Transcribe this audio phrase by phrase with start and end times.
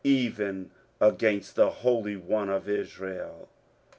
[0.03, 3.47] even against the Holy One of Israel.